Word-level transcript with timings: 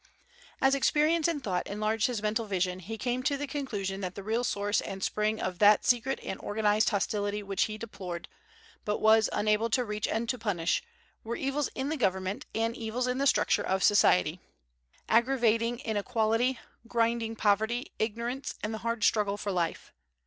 As 0.61 0.73
experience 0.73 1.27
and 1.27 1.43
thought 1.43 1.67
enlarged 1.67 2.07
his 2.07 2.23
mental 2.23 2.47
vision, 2.47 2.79
he 2.79 2.97
came 2.97 3.21
to 3.21 3.37
the 3.37 3.45
conclusion 3.45 4.01
that 4.01 4.15
the 4.15 4.23
real 4.23 4.43
source 4.43 4.81
and 4.81 5.03
spring 5.03 5.39
of 5.39 5.59
that 5.59 5.85
secret 5.85 6.19
and 6.23 6.39
organized 6.39 6.89
hostility 6.89 7.43
which 7.43 7.65
he 7.65 7.77
deplored, 7.77 8.27
but 8.83 8.97
was 8.97 9.29
unable 9.31 9.69
to 9.69 9.85
reach 9.85 10.07
and 10.07 10.27
to 10.29 10.39
punish, 10.39 10.81
were 11.23 11.35
evils 11.35 11.69
in 11.75 11.87
government 11.97 12.47
and 12.55 12.75
evils 12.75 13.05
in 13.05 13.19
the 13.19 13.27
structure 13.27 13.61
of 13.61 13.83
society, 13.83 14.41
aggravating 15.07 15.77
inequality, 15.81 16.57
grinding 16.87 17.35
poverty, 17.35 17.91
ignorance, 17.99 18.55
and 18.63 18.73
the 18.73 18.79
hard 18.79 19.03
struggle 19.03 19.37
for 19.37 19.51
life. 19.51 19.93